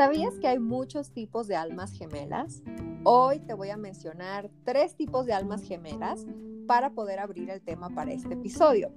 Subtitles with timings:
[0.00, 2.62] ¿Sabías que hay muchos tipos de almas gemelas?
[3.04, 6.24] Hoy te voy a mencionar tres tipos de almas gemelas
[6.66, 8.94] para poder abrir el tema para este episodio.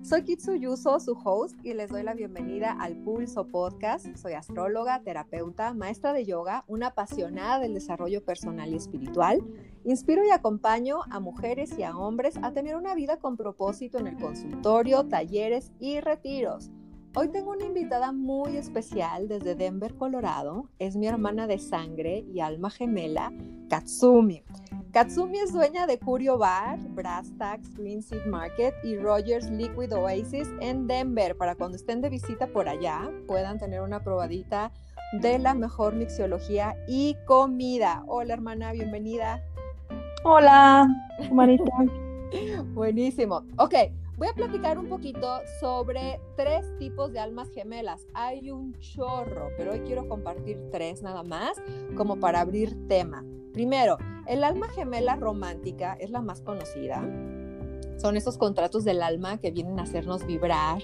[0.00, 4.06] Soy Kitsu Yuso, su host, y les doy la bienvenida al Pulso Podcast.
[4.16, 9.42] Soy astróloga, terapeuta, maestra de yoga, una apasionada del desarrollo personal y espiritual.
[9.84, 14.06] Inspiro y acompaño a mujeres y a hombres a tener una vida con propósito en
[14.06, 16.70] el consultorio, talleres y retiros.
[17.18, 20.68] Hoy tengo una invitada muy especial desde Denver, Colorado.
[20.78, 23.32] Es mi hermana de sangre y alma gemela,
[23.70, 24.42] Katsumi.
[24.92, 30.50] Katsumi es dueña de Curio Bar, Brass Tacks Green Seed Market y Rogers Liquid Oasis
[30.60, 31.34] en Denver.
[31.38, 34.70] Para cuando estén de visita por allá, puedan tener una probadita
[35.22, 38.04] de la mejor mixiología y comida.
[38.08, 39.42] Hola hermana, bienvenida.
[40.22, 40.86] Hola,
[41.32, 41.72] Marita.
[42.74, 43.42] Buenísimo.
[43.56, 43.74] Ok,
[44.16, 48.06] Voy a platicar un poquito sobre tres tipos de almas gemelas.
[48.14, 51.60] Hay un chorro, pero hoy quiero compartir tres nada más
[51.98, 53.26] como para abrir tema.
[53.52, 57.02] Primero, el alma gemela romántica es la más conocida
[57.96, 60.82] son esos contratos del alma que vienen a hacernos vibrar,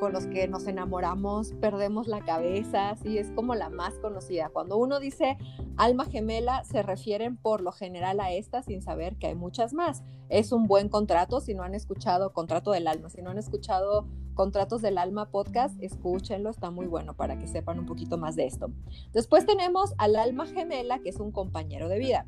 [0.00, 3.18] con los que nos enamoramos, perdemos la cabeza, ¿sí?
[3.18, 4.48] es como la más conocida.
[4.48, 5.36] Cuando uno dice
[5.76, 10.02] alma gemela, se refieren por lo general a esta sin saber que hay muchas más.
[10.28, 14.06] Es un buen contrato, si no han escuchado contrato del alma, si no han escuchado
[14.34, 18.46] contratos del alma podcast, escúchenlo, está muy bueno para que sepan un poquito más de
[18.46, 18.70] esto.
[19.12, 22.26] Después tenemos al alma gemela, que es un compañero de vida.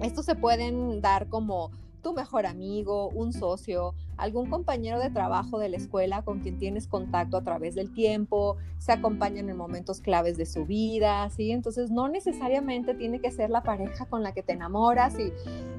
[0.00, 1.70] Estos se pueden dar como
[2.02, 6.86] tu mejor amigo, un socio, algún compañero de trabajo de la escuela con quien tienes
[6.86, 11.52] contacto a través del tiempo, se acompañan en momentos claves de su vida, ¿sí?
[11.52, 15.32] Entonces no necesariamente tiene que ser la pareja con la que te enamoras y,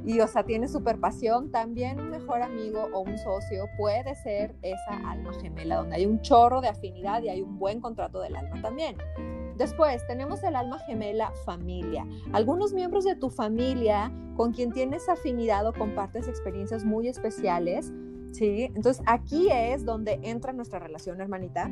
[0.10, 4.56] y o sea, tienes super pasión, también un mejor amigo o un socio puede ser
[4.62, 8.36] esa alma gemela, donde hay un chorro de afinidad y hay un buen contrato del
[8.36, 8.96] alma también.
[9.58, 12.08] Después tenemos el alma gemela familia.
[12.32, 17.92] Algunos miembros de tu familia con quien tienes afinidad o compartes experiencias muy especiales,
[18.32, 18.72] ¿sí?
[18.76, 21.70] Entonces aquí es donde entra nuestra relación, hermanita.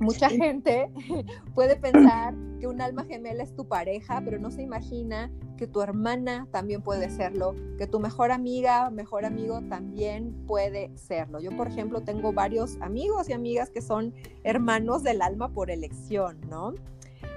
[0.00, 0.90] Mucha gente
[1.54, 5.82] puede pensar que un alma gemela es tu pareja, pero no se imagina que tu
[5.82, 11.40] hermana también puede serlo, que tu mejor amiga, mejor amigo también puede serlo.
[11.40, 16.40] Yo, por ejemplo, tengo varios amigos y amigas que son hermanos del alma por elección,
[16.48, 16.74] ¿no?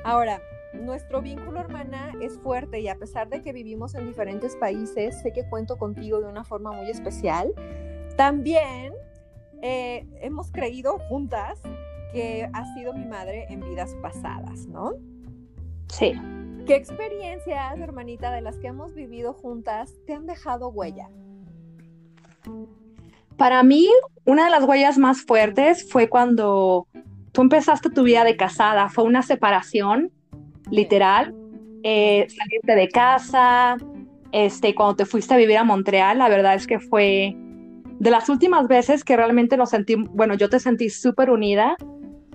[0.04, 0.42] Ahora,
[0.74, 5.32] nuestro vínculo hermana es fuerte y a pesar de que vivimos en diferentes países, sé
[5.32, 7.54] que cuento contigo de una forma muy especial.
[8.16, 8.94] También
[9.62, 11.62] eh, hemos creído juntas
[12.12, 14.94] que has sido mi madre en vidas pasadas, ¿no?
[15.90, 16.14] Sí.
[16.66, 21.10] ¿Qué experiencias, hermanita, de las que hemos vivido juntas te han dejado huella?
[23.38, 23.88] Para mí,
[24.26, 26.88] una de las huellas más fuertes fue cuando
[27.32, 30.12] tú empezaste tu vida de casada, fue una separación,
[30.72, 31.34] literal,
[31.84, 33.78] eh, salirte de casa,
[34.32, 37.36] este, cuando te fuiste a vivir a Montreal, la verdad es que fue
[38.00, 41.78] de las últimas veces que realmente nos sentí, bueno, yo te sentí súper unida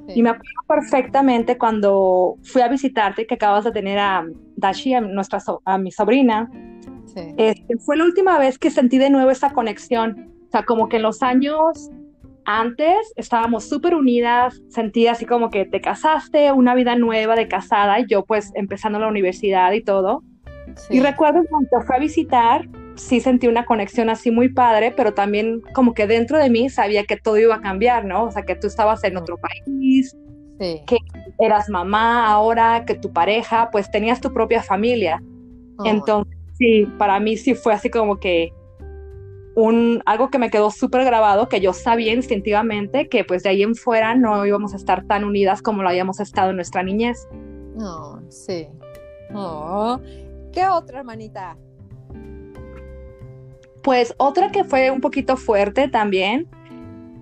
[0.09, 4.27] y me acuerdo perfectamente cuando fui a visitarte, que acabas de tener a
[4.57, 6.51] Dashi, a, nuestra a mi sobrina.
[7.37, 10.33] Este, fue la última vez que sentí de nuevo esa conexión.
[10.49, 11.91] O sea, como que en los años
[12.45, 18.01] antes estábamos súper unidas, sentí así como que te casaste, una vida nueva de casada,
[18.01, 20.23] y yo pues empezando la universidad y todo.
[20.91, 25.61] Y recuerdo cuando fui a visitar, sí sentí una conexión así muy padre, pero también
[25.75, 28.25] como que dentro de mí sabía que todo iba a cambiar, ¿no?
[28.25, 30.17] O sea, que tú estabas en otro país,
[30.59, 30.99] que
[31.39, 35.23] eras mamá ahora, que tu pareja, pues tenías tu propia familia.
[35.85, 38.53] Entonces, sí, para mí sí fue así como que
[39.55, 43.63] un, algo que me quedó súper grabado, que yo sabía instintivamente que pues de ahí
[43.63, 47.29] en fuera no íbamos a estar tan unidas como lo habíamos estado en nuestra niñez.
[47.81, 48.69] Oh, sí.
[49.35, 49.99] Oh.
[50.53, 51.57] ¿Qué otra hermanita?
[53.83, 56.49] Pues otra que fue un poquito fuerte también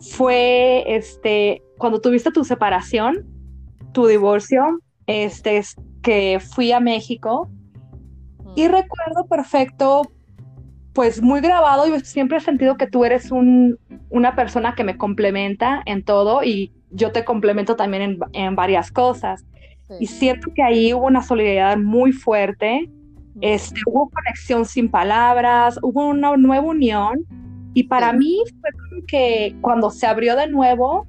[0.01, 3.27] fue este cuando tuviste tu separación,
[3.93, 5.63] tu divorcio, este
[6.03, 7.51] que fui a México
[8.57, 8.73] y mm.
[8.73, 10.03] recuerdo perfecto
[10.93, 13.79] pues muy grabado y siempre he sentido que tú eres un,
[14.11, 18.91] una persona que me complementa en todo y yo te complemento también en, en varias
[18.91, 19.47] cosas.
[19.99, 22.89] Y siento que ahí hubo una solidaridad muy fuerte
[23.41, 27.27] este, hubo conexión sin palabras, hubo una nueva unión
[27.75, 31.07] y para mí fue como que cuando se abrió de nuevo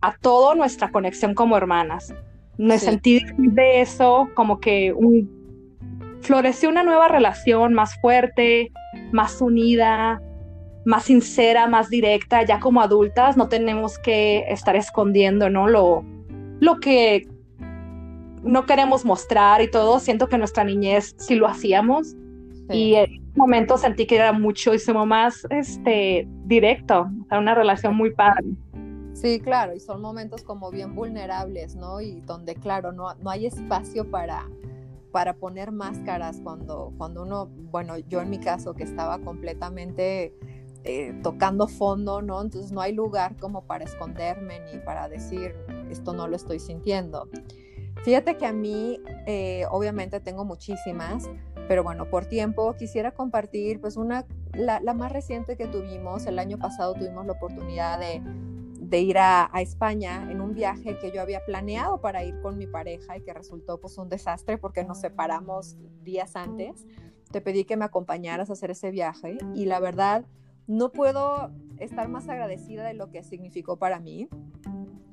[0.00, 2.14] a toda nuestra conexión como hermanas.
[2.56, 5.28] Me sentí de eso como que un,
[6.22, 8.72] floreció una nueva relación más fuerte,
[9.12, 10.20] más unida,
[10.84, 12.42] más sincera, más directa.
[12.44, 15.68] Ya como adultas no tenemos que estar escondiendo, ¿no?
[15.68, 16.04] Lo,
[16.60, 17.28] lo que
[18.48, 22.16] no queremos mostrar y todo, siento que nuestra niñez sí lo hacíamos.
[22.70, 28.46] Y en ese momento sentí que era muchísimo más este, directo, una relación muy padre.
[29.12, 32.00] Sí, claro, y son momentos como bien vulnerables, ¿no?
[32.00, 34.46] Y donde, claro, no, no hay espacio para,
[35.12, 40.34] para poner máscaras cuando, cuando uno, bueno, yo en mi caso que estaba completamente
[40.84, 42.40] eh, tocando fondo, ¿no?
[42.40, 45.54] Entonces no hay lugar como para esconderme ni para decir,
[45.90, 47.28] esto no lo estoy sintiendo.
[48.04, 51.28] Fíjate que a mí, eh, obviamente tengo muchísimas,
[51.66, 54.24] pero bueno, por tiempo quisiera compartir, pues una,
[54.54, 59.60] la, más reciente que tuvimos, el año pasado tuvimos la oportunidad de, ir a, a,
[59.60, 63.34] España en un viaje que yo había planeado para ir con mi pareja y que
[63.34, 66.86] resultó pues un desastre porque nos separamos días antes.
[67.30, 70.24] Te pedí que me acompañaras a hacer ese viaje y la verdad
[70.66, 74.28] no puedo estar más agradecida de lo que significó para mí.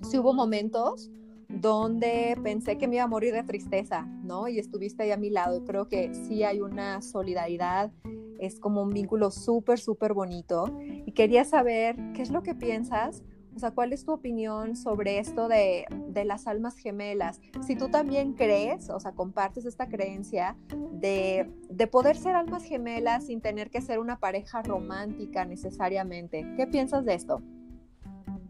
[0.04, 1.10] Sí hubo momentos
[1.56, 4.48] donde pensé que me iba a morir de tristeza, ¿no?
[4.48, 5.64] Y estuviste ahí a mi lado.
[5.66, 7.92] Creo que sí hay una solidaridad,
[8.40, 10.78] es como un vínculo súper, súper bonito.
[11.06, 13.24] Y quería saber qué es lo que piensas
[13.56, 15.86] o sea, ¿cuál es tu opinión sobre esto de,
[16.26, 17.40] las almas gemelas?
[17.66, 20.58] Si tú también crees, o sea, compartes esta creencia
[20.92, 21.50] de,
[21.90, 26.46] poder ser almas gemelas sin tener que ser una pareja romántica necesariamente.
[26.58, 27.42] ¿Qué piensas de esto?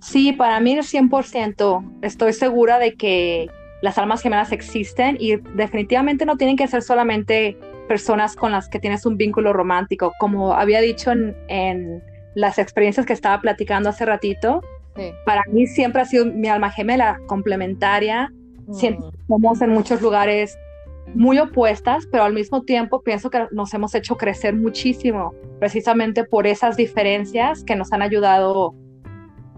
[0.05, 1.99] Sí, para mí es 100%.
[2.03, 3.49] Estoy segura de que
[3.81, 7.57] las almas gemelas existen y definitivamente no tienen que ser solamente
[7.87, 10.13] personas con las que tienes un vínculo romántico.
[10.19, 12.03] Como había dicho en, en
[12.35, 14.61] las experiencias que estaba platicando hace ratito,
[15.25, 18.31] para mí siempre ha sido mi alma gemela, complementaria.
[18.67, 18.75] Mm.
[19.27, 20.55] Somos en muchos lugares
[21.15, 26.45] muy opuestas, pero al mismo tiempo pienso que nos hemos hecho crecer muchísimo, precisamente por
[26.45, 28.75] esas diferencias que nos han ayudado,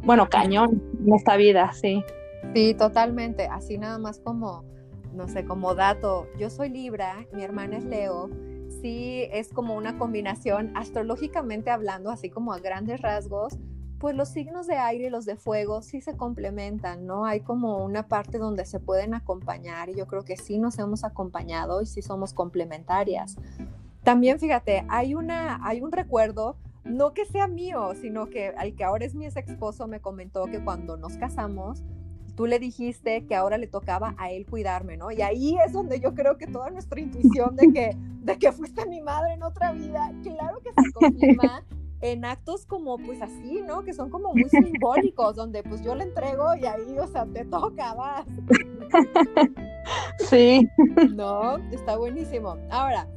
[0.04, 2.04] bueno, cañón en esta vida, sí.
[2.54, 3.48] Sí, totalmente.
[3.48, 4.64] Así nada más como,
[5.14, 8.30] no sé, como dato, yo soy Libra, mi hermana es Leo.
[8.82, 13.58] Sí, es como una combinación astrológicamente hablando, así como a grandes rasgos,
[14.00, 17.26] pues los signos de aire y los de fuego sí se complementan, ¿no?
[17.26, 21.04] Hay como una parte donde se pueden acompañar y yo creo que sí nos hemos
[21.04, 23.38] acompañado y sí somos complementarias.
[24.04, 26.58] También fíjate, hay, una, hay un recuerdo,
[26.90, 30.46] no que sea mío, sino que al que ahora es mi ex esposo me comentó
[30.46, 31.84] que cuando nos casamos,
[32.36, 35.12] tú le dijiste que ahora le tocaba a él cuidarme, ¿no?
[35.12, 38.86] Y ahí es donde yo creo que toda nuestra intuición de que, de que fuiste
[38.86, 41.64] mi madre en otra vida, claro que se confirma
[42.02, 43.84] en actos como pues así, ¿no?
[43.84, 47.44] Que son como muy simbólicos, donde pues yo le entrego y ahí, o sea, te
[47.46, 48.28] toca, vas.
[50.30, 50.68] Sí.
[51.14, 52.58] No, está buenísimo.
[52.70, 53.08] Ahora,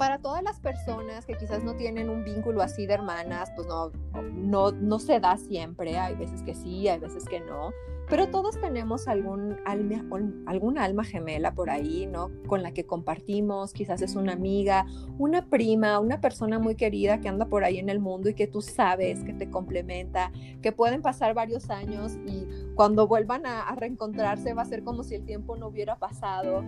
[0.00, 3.90] para todas las personas que quizás no tienen un vínculo así de hermanas, pues no,
[4.32, 7.70] no, no se da siempre, hay veces que sí, hay veces que no,
[8.08, 10.02] pero todos tenemos algún alma,
[10.46, 12.30] algún alma gemela por ahí, ¿no?
[12.46, 14.86] Con la que compartimos, quizás es una amiga,
[15.18, 18.46] una prima, una persona muy querida que anda por ahí en el mundo y que
[18.46, 20.32] tú sabes que te complementa,
[20.62, 25.04] que pueden pasar varios años y cuando vuelvan a, a reencontrarse va a ser como
[25.04, 26.64] si el tiempo no hubiera pasado.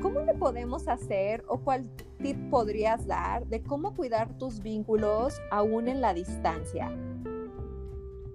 [0.00, 1.88] ¿Cómo le podemos hacer o cuál
[2.22, 6.90] tip podrías dar de cómo cuidar tus vínculos aún en la distancia?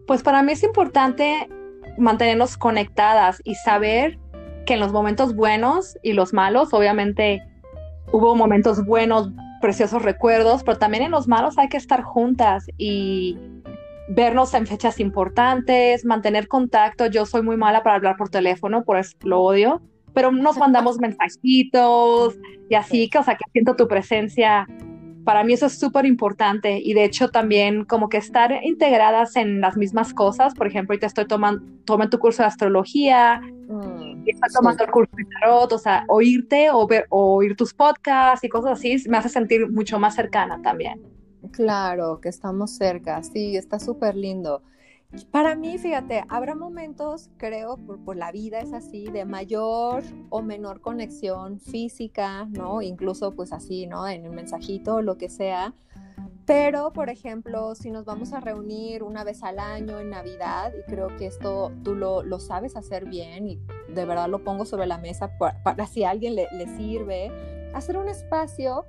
[0.05, 1.49] Pues para mí es importante
[1.97, 4.19] mantenernos conectadas y saber
[4.65, 7.41] que en los momentos buenos y los malos, obviamente
[8.11, 9.31] hubo momentos buenos,
[9.61, 13.37] preciosos recuerdos, pero también en los malos hay que estar juntas y
[14.09, 17.07] vernos en fechas importantes, mantener contacto.
[17.07, 19.81] Yo soy muy mala para hablar por teléfono, por eso lo odio,
[20.17, 22.39] pero nos mandamos mensajitos
[22.71, 24.67] y así, que, o sea, que siento tu presencia.
[25.23, 29.61] Para mí eso es súper importante y de hecho también como que estar integradas en
[29.61, 31.61] las mismas cosas, por ejemplo, ahorita estoy tomando,
[32.09, 36.71] tu curso de astrología, mm, y estoy tomando el curso de tarot, o sea, oírte
[36.71, 40.59] o, ver, o oír tus podcasts y cosas así me hace sentir mucho más cercana
[40.63, 40.99] también.
[41.51, 44.63] Claro, que estamos cerca, sí, está súper lindo.
[45.25, 50.81] Para mí, fíjate, habrá momentos, creo, por, la vida es así, de mayor o menor
[50.81, 52.81] conexión física, ¿no?
[52.81, 54.07] Incluso pues así, ¿no?
[54.07, 55.73] En el mensajito o lo que sea.
[56.45, 60.89] Pero, por ejemplo, si nos vamos a reunir una vez al año en Navidad, y
[60.89, 63.59] creo que esto tú lo, lo sabes hacer bien y
[63.89, 67.31] de verdad lo pongo sobre la mesa para, si a alguien le, le sirve,
[67.73, 68.85] hacer un espacio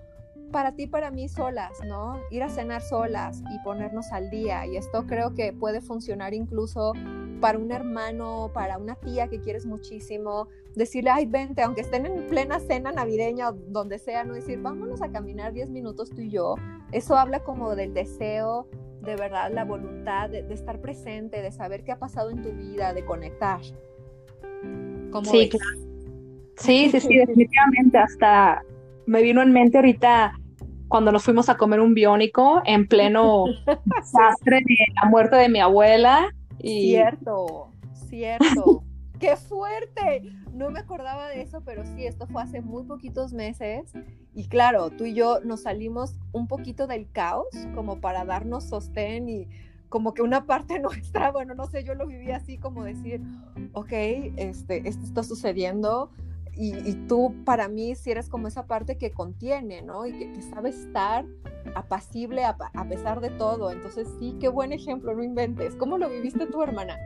[0.49, 2.21] para ti, para mí solas, ¿no?
[2.31, 4.67] Ir a cenar solas y ponernos al día.
[4.67, 6.93] Y esto creo que puede funcionar incluso
[7.41, 10.49] para un hermano, para una tía que quieres muchísimo.
[10.75, 15.03] Decirle, ay, vente, aunque estén en plena cena navideña o donde sea, no decir, vámonos
[15.03, 16.57] a caminar 10 minutos tú y yo.
[16.93, 18.67] Eso habla como del deseo,
[19.03, 22.93] de verdad, la voluntad de, estar presente, de saber qué ha pasado en tu vida,
[22.93, 23.61] de conectar.
[23.63, 25.89] sí, claro.
[26.57, 27.99] Sí, sí, sí, definitivamente.
[27.99, 28.65] Hasta
[29.09, 30.39] me vino en mente ahorita
[30.87, 33.47] cuando nos fuimos a comer un biónico en pleno
[33.97, 36.29] desastre de la muerte de mi abuela.
[36.59, 36.91] Y...
[36.91, 37.73] Cierto,
[38.09, 38.85] cierto.
[39.19, 40.31] ¡Qué fuerte!
[40.53, 43.91] No me acordaba de eso, pero sí, esto fue hace muy poquitos meses.
[44.35, 49.29] Y claro, tú y yo nos salimos un poquito del caos como para darnos sostén
[49.29, 49.49] y
[49.89, 53.23] como que una parte nuestra, bueno, no sé, yo lo viví así como decir,
[53.73, 53.93] ok,
[54.37, 56.11] este, esto está sucediendo,
[56.61, 60.07] y, tú para mí si eres como esa parte que contiene, ¿no?
[60.07, 61.25] Y que, sabe estar
[61.75, 62.57] apacible a,
[62.89, 63.71] pesar de todo.
[63.71, 65.77] Entonces sí, qué buen ejemplo, no inventes.
[65.77, 66.97] ¿Cómo lo viviste tu hermana?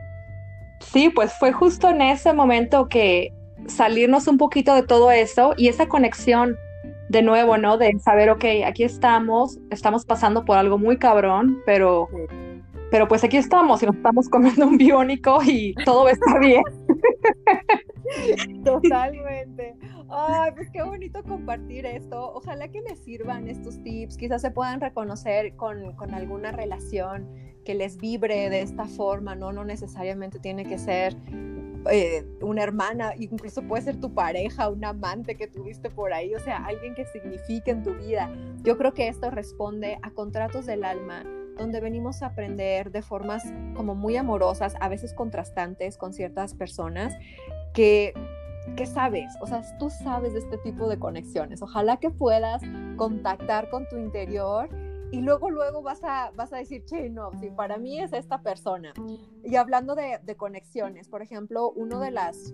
[0.79, 3.31] Sí, pues fue justo en ese momento que
[3.67, 6.57] salirnos un poquito de todo eso y esa conexión
[7.09, 7.77] de nuevo, ¿no?
[7.77, 12.09] De saber, ok, aquí estamos, estamos pasando por algo muy cabrón, pero,
[12.89, 16.63] pero pues aquí estamos y nos estamos comiendo un biónico y todo a estar bien.
[18.63, 19.75] Totalmente.
[20.09, 22.33] Ay, pues qué bonito compartir esto.
[22.33, 24.17] Ojalá que les sirvan estos tips.
[24.17, 27.29] Quizás se puedan reconocer con, con alguna relación
[27.65, 29.51] que les vibre de esta forma, ¿no?
[29.51, 31.15] No necesariamente tiene que ser
[31.91, 36.39] eh, una hermana, incluso puede ser tu pareja, un amante que tuviste por ahí, o
[36.39, 38.31] sea, alguien que signifique en tu vida.
[38.63, 41.23] Yo creo que esto responde a contratos del alma,
[41.57, 43.43] donde venimos a aprender de formas
[43.75, 47.13] como muy amorosas, a veces contrastantes con ciertas personas,
[47.73, 48.13] que,
[48.75, 51.61] que sabes, o sea, tú sabes de este tipo de conexiones.
[51.61, 52.61] Ojalá que puedas
[52.95, 54.69] contactar con tu interior
[55.11, 58.41] y luego, luego vas a, vas a decir, che, no, sí, para mí es esta
[58.41, 58.93] persona.
[59.43, 62.53] Y hablando de, de conexiones, por ejemplo, uno de las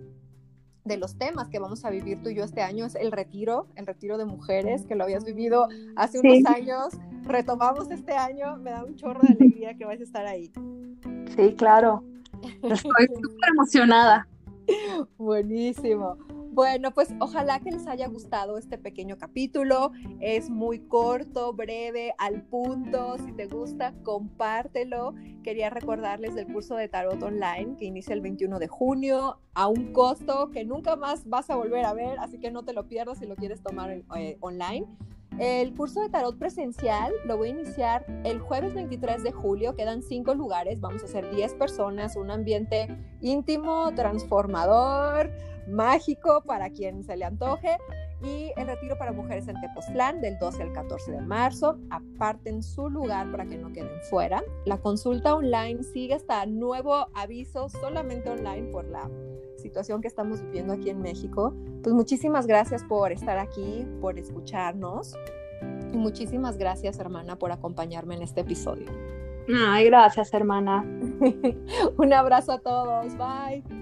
[0.85, 3.67] de los temas que vamos a vivir tú y yo este año es el retiro,
[3.75, 8.71] el retiro de mujeres, que lo habías vivido hace unos años, retomamos este año, me
[8.71, 10.51] da un chorro de alegría que vais a estar ahí.
[11.35, 12.03] Sí, claro.
[12.63, 14.27] Estoy súper emocionada.
[15.17, 16.17] Buenísimo.
[16.51, 19.91] Bueno, pues ojalá que les haya gustado este pequeño capítulo.
[20.19, 23.17] Es muy corto, breve, al punto.
[23.23, 25.13] Si te gusta, compártelo.
[25.43, 29.93] Quería recordarles del curso de tarot online que inicia el 21 de junio a un
[29.93, 33.19] costo que nunca más vas a volver a ver, así que no te lo pierdas
[33.19, 34.85] si lo quieres tomar eh, online.
[35.39, 39.73] El curso de tarot presencial lo voy a iniciar el jueves 23 de julio.
[39.73, 40.81] Quedan cinco lugares.
[40.81, 42.17] Vamos a ser 10 personas.
[42.17, 42.89] Un ambiente
[43.21, 45.31] íntimo, transformador,
[45.65, 47.77] mágico para quien se le antoje.
[48.21, 51.79] Y el retiro para mujeres en Tepoztlán del 12 al 14 de marzo.
[51.89, 54.43] Aparten su lugar para que no queden fuera.
[54.65, 59.09] La consulta online sigue hasta nuevo aviso, solamente online por la
[59.57, 61.53] situación que estamos viviendo aquí en México.
[61.83, 65.15] Pues muchísimas gracias por estar aquí, por escucharnos.
[65.93, 68.87] Y muchísimas gracias, hermana, por acompañarme en este episodio.
[69.53, 70.83] Ay, gracias, hermana.
[71.97, 73.17] Un abrazo a todos.
[73.17, 73.78] Bye.